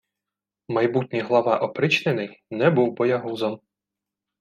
[0.67, 3.61] Майбутній глава опричнини не був боягузом